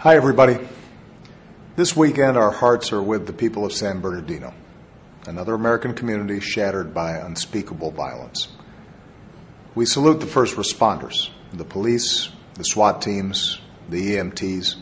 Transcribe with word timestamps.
Hi, 0.00 0.16
everybody. 0.16 0.56
This 1.76 1.94
weekend, 1.94 2.38
our 2.38 2.50
hearts 2.50 2.90
are 2.90 3.02
with 3.02 3.26
the 3.26 3.34
people 3.34 3.66
of 3.66 3.72
San 3.74 4.00
Bernardino, 4.00 4.54
another 5.26 5.52
American 5.52 5.92
community 5.92 6.40
shattered 6.40 6.94
by 6.94 7.18
unspeakable 7.18 7.90
violence. 7.90 8.48
We 9.74 9.84
salute 9.84 10.20
the 10.20 10.26
first 10.26 10.56
responders, 10.56 11.28
the 11.52 11.66
police, 11.66 12.30
the 12.54 12.64
SWAT 12.64 13.02
teams, 13.02 13.60
the 13.90 14.16
EMTs, 14.16 14.76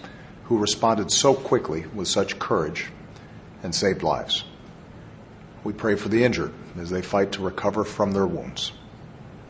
who 0.44 0.56
responded 0.56 1.10
so 1.10 1.34
quickly 1.34 1.86
with 1.92 2.06
such 2.06 2.38
courage 2.38 2.86
and 3.64 3.74
saved 3.74 4.04
lives. 4.04 4.44
We 5.64 5.72
pray 5.72 5.96
for 5.96 6.10
the 6.10 6.22
injured 6.22 6.54
as 6.78 6.90
they 6.90 7.02
fight 7.02 7.32
to 7.32 7.42
recover 7.42 7.82
from 7.82 8.12
their 8.12 8.28
wounds. 8.28 8.70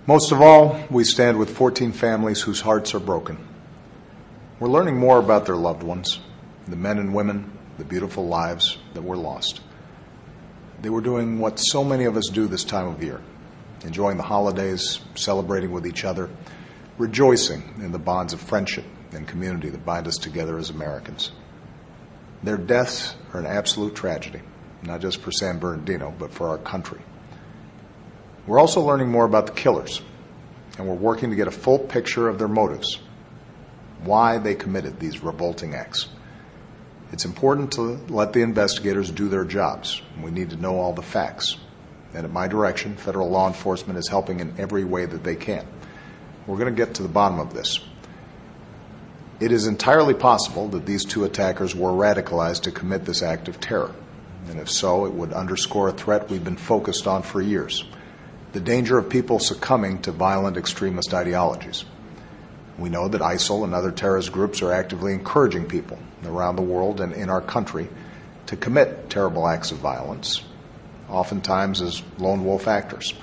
Most 0.06 0.32
of 0.32 0.40
all, 0.40 0.82
we 0.88 1.04
stand 1.04 1.38
with 1.38 1.54
14 1.54 1.92
families 1.92 2.40
whose 2.40 2.62
hearts 2.62 2.94
are 2.94 3.00
broken. 3.00 3.36
We're 4.60 4.68
learning 4.68 4.96
more 4.96 5.20
about 5.20 5.46
their 5.46 5.56
loved 5.56 5.84
ones, 5.84 6.18
the 6.66 6.74
men 6.74 6.98
and 6.98 7.14
women, 7.14 7.56
the 7.78 7.84
beautiful 7.84 8.26
lives 8.26 8.76
that 8.92 9.02
were 9.02 9.16
lost. 9.16 9.60
They 10.82 10.90
were 10.90 11.00
doing 11.00 11.38
what 11.38 11.60
so 11.60 11.84
many 11.84 12.06
of 12.06 12.16
us 12.16 12.28
do 12.28 12.48
this 12.48 12.64
time 12.64 12.88
of 12.88 13.02
year 13.02 13.20
enjoying 13.84 14.16
the 14.16 14.24
holidays, 14.24 14.98
celebrating 15.14 15.70
with 15.70 15.86
each 15.86 16.04
other, 16.04 16.28
rejoicing 16.98 17.62
in 17.78 17.92
the 17.92 17.98
bonds 17.98 18.32
of 18.32 18.40
friendship 18.40 18.84
and 19.12 19.28
community 19.28 19.68
that 19.68 19.84
bind 19.84 20.08
us 20.08 20.16
together 20.16 20.58
as 20.58 20.70
Americans. 20.70 21.30
Their 22.42 22.56
deaths 22.56 23.14
are 23.32 23.38
an 23.38 23.46
absolute 23.46 23.94
tragedy, 23.94 24.40
not 24.82 25.00
just 25.00 25.20
for 25.20 25.30
San 25.30 25.60
Bernardino, 25.60 26.12
but 26.18 26.32
for 26.32 26.48
our 26.48 26.58
country. 26.58 27.00
We're 28.48 28.58
also 28.58 28.80
learning 28.80 29.12
more 29.12 29.24
about 29.24 29.46
the 29.46 29.52
killers, 29.52 30.02
and 30.76 30.88
we're 30.88 30.94
working 30.94 31.30
to 31.30 31.36
get 31.36 31.46
a 31.46 31.52
full 31.52 31.78
picture 31.78 32.28
of 32.28 32.40
their 32.40 32.48
motives, 32.48 32.98
why 34.04 34.38
they 34.38 34.54
committed 34.54 34.98
these 34.98 35.22
revolting 35.22 35.74
acts. 35.74 36.08
It's 37.12 37.24
important 37.24 37.72
to 37.72 37.98
let 38.08 38.32
the 38.32 38.42
investigators 38.42 39.10
do 39.10 39.28
their 39.28 39.44
jobs. 39.44 40.02
We 40.22 40.30
need 40.30 40.50
to 40.50 40.56
know 40.56 40.78
all 40.78 40.92
the 40.92 41.02
facts. 41.02 41.56
And 42.14 42.24
at 42.24 42.32
my 42.32 42.48
direction, 42.48 42.96
federal 42.96 43.30
law 43.30 43.46
enforcement 43.46 43.98
is 43.98 44.08
helping 44.08 44.40
in 44.40 44.54
every 44.58 44.84
way 44.84 45.06
that 45.06 45.24
they 45.24 45.36
can. 45.36 45.66
We're 46.46 46.58
going 46.58 46.74
to 46.74 46.84
get 46.84 46.94
to 46.94 47.02
the 47.02 47.08
bottom 47.08 47.38
of 47.38 47.54
this. 47.54 47.80
It 49.40 49.52
is 49.52 49.66
entirely 49.66 50.14
possible 50.14 50.68
that 50.68 50.86
these 50.86 51.04
two 51.04 51.24
attackers 51.24 51.74
were 51.74 51.90
radicalized 51.90 52.62
to 52.62 52.72
commit 52.72 53.04
this 53.04 53.22
act 53.22 53.48
of 53.48 53.60
terror. 53.60 53.94
And 54.48 54.58
if 54.58 54.70
so, 54.70 55.04
it 55.04 55.12
would 55.12 55.32
underscore 55.32 55.88
a 55.88 55.92
threat 55.92 56.30
we've 56.30 56.44
been 56.44 56.56
focused 56.56 57.06
on 57.06 57.22
for 57.22 57.40
years 57.40 57.84
the 58.52 58.60
danger 58.60 58.96
of 58.96 59.08
people 59.08 59.38
succumbing 59.38 60.00
to 60.02 60.10
violent 60.10 60.56
extremist 60.56 61.12
ideologies. 61.12 61.84
We 62.78 62.88
know 62.88 63.08
that 63.08 63.20
ISIL 63.20 63.64
and 63.64 63.74
other 63.74 63.90
terrorist 63.90 64.30
groups 64.30 64.62
are 64.62 64.72
actively 64.72 65.12
encouraging 65.12 65.66
people 65.66 65.98
around 66.24 66.56
the 66.56 66.62
world 66.62 67.00
and 67.00 67.12
in 67.12 67.28
our 67.28 67.40
country 67.40 67.88
to 68.46 68.56
commit 68.56 69.10
terrible 69.10 69.48
acts 69.48 69.72
of 69.72 69.78
violence, 69.78 70.44
oftentimes 71.08 71.82
as 71.82 72.02
lone 72.18 72.44
wolf 72.44 72.68
actors. 72.68 73.14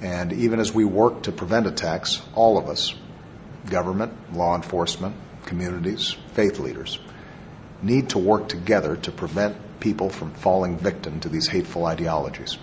And 0.00 0.32
even 0.32 0.58
as 0.58 0.74
we 0.74 0.84
work 0.84 1.22
to 1.22 1.32
prevent 1.32 1.68
attacks, 1.68 2.22
all 2.34 2.58
of 2.58 2.68
us, 2.68 2.92
government, 3.70 4.34
law 4.34 4.56
enforcement, 4.56 5.14
communities, 5.46 6.16
faith 6.32 6.58
leaders, 6.58 6.98
need 7.82 8.08
to 8.10 8.18
work 8.18 8.48
together 8.48 8.96
to 8.96 9.12
prevent 9.12 9.56
people 9.78 10.08
from 10.10 10.32
falling 10.32 10.76
victim 10.76 11.20
to 11.20 11.28
these 11.28 11.48
hateful 11.48 11.86
ideologies. 11.86 12.58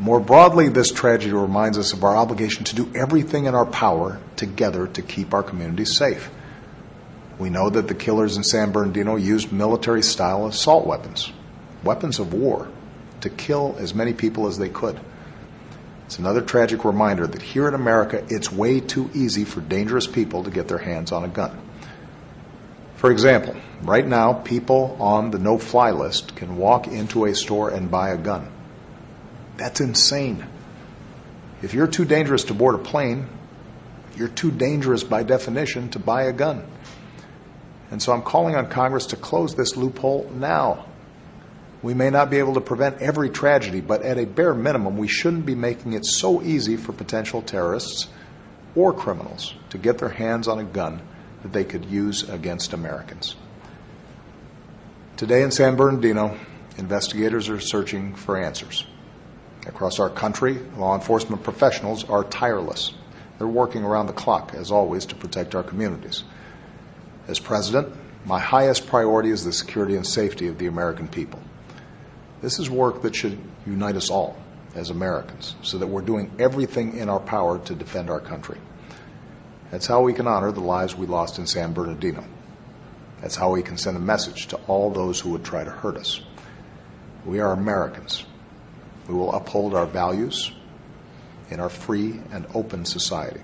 More 0.00 0.18
broadly, 0.18 0.70
this 0.70 0.90
tragedy 0.90 1.34
reminds 1.34 1.76
us 1.76 1.92
of 1.92 2.04
our 2.04 2.16
obligation 2.16 2.64
to 2.64 2.74
do 2.74 2.90
everything 2.94 3.44
in 3.44 3.54
our 3.54 3.66
power 3.66 4.18
together 4.34 4.86
to 4.86 5.02
keep 5.02 5.34
our 5.34 5.42
communities 5.42 5.94
safe. 5.94 6.30
We 7.38 7.50
know 7.50 7.68
that 7.68 7.86
the 7.86 7.94
killers 7.94 8.38
in 8.38 8.42
San 8.42 8.72
Bernardino 8.72 9.16
used 9.16 9.52
military 9.52 10.02
style 10.02 10.46
assault 10.46 10.86
weapons, 10.86 11.30
weapons 11.84 12.18
of 12.18 12.32
war, 12.32 12.70
to 13.20 13.28
kill 13.28 13.76
as 13.78 13.94
many 13.94 14.14
people 14.14 14.46
as 14.46 14.56
they 14.56 14.70
could. 14.70 14.98
It's 16.06 16.18
another 16.18 16.40
tragic 16.40 16.82
reminder 16.82 17.26
that 17.26 17.42
here 17.42 17.68
in 17.68 17.74
America, 17.74 18.24
it's 18.30 18.50
way 18.50 18.80
too 18.80 19.10
easy 19.12 19.44
for 19.44 19.60
dangerous 19.60 20.06
people 20.06 20.44
to 20.44 20.50
get 20.50 20.66
their 20.66 20.78
hands 20.78 21.12
on 21.12 21.24
a 21.24 21.28
gun. 21.28 21.60
For 22.96 23.10
example, 23.10 23.54
right 23.82 24.06
now, 24.06 24.32
people 24.32 24.96
on 24.98 25.30
the 25.30 25.38
no 25.38 25.58
fly 25.58 25.90
list 25.90 26.36
can 26.36 26.56
walk 26.56 26.86
into 26.86 27.26
a 27.26 27.34
store 27.34 27.68
and 27.68 27.90
buy 27.90 28.08
a 28.08 28.16
gun. 28.16 28.50
That's 29.60 29.82
insane. 29.82 30.46
If 31.60 31.74
you're 31.74 31.86
too 31.86 32.06
dangerous 32.06 32.44
to 32.44 32.54
board 32.54 32.76
a 32.76 32.78
plane, 32.78 33.28
you're 34.16 34.28
too 34.28 34.50
dangerous 34.50 35.04
by 35.04 35.22
definition 35.22 35.90
to 35.90 35.98
buy 35.98 36.22
a 36.22 36.32
gun. 36.32 36.64
And 37.90 38.02
so 38.02 38.14
I'm 38.14 38.22
calling 38.22 38.56
on 38.56 38.70
Congress 38.70 39.04
to 39.06 39.16
close 39.16 39.54
this 39.54 39.76
loophole 39.76 40.30
now. 40.34 40.86
We 41.82 41.92
may 41.92 42.08
not 42.08 42.30
be 42.30 42.38
able 42.38 42.54
to 42.54 42.62
prevent 42.62 43.02
every 43.02 43.28
tragedy, 43.28 43.82
but 43.82 44.00
at 44.00 44.16
a 44.16 44.24
bare 44.24 44.54
minimum, 44.54 44.96
we 44.96 45.08
shouldn't 45.08 45.44
be 45.44 45.54
making 45.54 45.92
it 45.92 46.06
so 46.06 46.40
easy 46.40 46.78
for 46.78 46.94
potential 46.94 47.42
terrorists 47.42 48.08
or 48.74 48.94
criminals 48.94 49.54
to 49.68 49.76
get 49.76 49.98
their 49.98 50.08
hands 50.08 50.48
on 50.48 50.58
a 50.58 50.64
gun 50.64 51.02
that 51.42 51.52
they 51.52 51.64
could 51.64 51.84
use 51.84 52.26
against 52.30 52.72
Americans. 52.72 53.36
Today 55.18 55.42
in 55.42 55.50
San 55.50 55.76
Bernardino, 55.76 56.38
investigators 56.78 57.50
are 57.50 57.60
searching 57.60 58.14
for 58.14 58.38
answers. 58.38 58.86
Across 59.70 60.00
our 60.00 60.10
country, 60.10 60.58
law 60.76 60.96
enforcement 60.96 61.44
professionals 61.44 62.02
are 62.10 62.24
tireless. 62.24 62.92
They're 63.38 63.46
working 63.46 63.84
around 63.84 64.08
the 64.08 64.12
clock, 64.12 64.52
as 64.52 64.72
always, 64.72 65.06
to 65.06 65.14
protect 65.14 65.54
our 65.54 65.62
communities. 65.62 66.24
As 67.28 67.38
president, 67.38 67.94
my 68.26 68.40
highest 68.40 68.88
priority 68.88 69.30
is 69.30 69.44
the 69.44 69.52
security 69.52 69.94
and 69.94 70.04
safety 70.04 70.48
of 70.48 70.58
the 70.58 70.66
American 70.66 71.06
people. 71.06 71.40
This 72.42 72.58
is 72.58 72.68
work 72.68 73.02
that 73.02 73.14
should 73.14 73.38
unite 73.64 73.94
us 73.94 74.10
all 74.10 74.36
as 74.74 74.90
Americans 74.90 75.54
so 75.62 75.78
that 75.78 75.86
we're 75.86 76.02
doing 76.02 76.32
everything 76.40 76.96
in 76.96 77.08
our 77.08 77.20
power 77.20 77.60
to 77.60 77.74
defend 77.74 78.10
our 78.10 78.20
country. 78.20 78.58
That's 79.70 79.86
how 79.86 80.02
we 80.02 80.12
can 80.12 80.26
honor 80.26 80.50
the 80.50 80.60
lives 80.60 80.96
we 80.96 81.06
lost 81.06 81.38
in 81.38 81.46
San 81.46 81.72
Bernardino. 81.72 82.24
That's 83.20 83.36
how 83.36 83.52
we 83.52 83.62
can 83.62 83.76
send 83.76 83.96
a 83.96 84.00
message 84.00 84.48
to 84.48 84.56
all 84.66 84.90
those 84.90 85.20
who 85.20 85.30
would 85.30 85.44
try 85.44 85.62
to 85.62 85.70
hurt 85.70 85.96
us. 85.96 86.22
We 87.24 87.38
are 87.38 87.52
Americans. 87.52 88.24
We 89.10 89.16
will 89.16 89.32
uphold 89.32 89.74
our 89.74 89.86
values 89.86 90.52
in 91.50 91.58
our 91.58 91.68
free 91.68 92.20
and 92.30 92.46
open 92.54 92.84
society. 92.84 93.40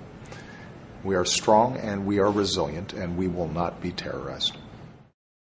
We 1.02 1.16
are 1.16 1.24
strong 1.24 1.76
and 1.76 2.06
we 2.06 2.20
are 2.20 2.30
resilient, 2.30 2.92
and 2.92 3.16
we 3.16 3.26
will 3.26 3.48
not 3.48 3.80
be 3.80 3.90
terrorized. 3.90 4.56